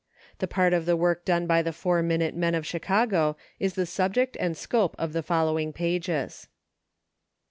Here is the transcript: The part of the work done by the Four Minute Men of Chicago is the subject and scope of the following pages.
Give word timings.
The 0.39 0.47
part 0.47 0.73
of 0.73 0.87
the 0.87 0.97
work 0.97 1.25
done 1.25 1.45
by 1.45 1.61
the 1.61 1.71
Four 1.71 2.01
Minute 2.01 2.35
Men 2.35 2.55
of 2.55 2.65
Chicago 2.65 3.37
is 3.59 3.75
the 3.75 3.85
subject 3.85 4.35
and 4.39 4.57
scope 4.57 4.95
of 4.97 5.13
the 5.13 5.21
following 5.21 5.71
pages. 5.73 6.47